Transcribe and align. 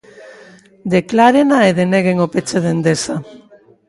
Declárena 0.95 1.57
e 1.67 1.71
deneguen 1.79 2.17
o 2.25 2.27
peche 2.33 2.57
de 2.63 2.69
Endesa. 2.75 3.15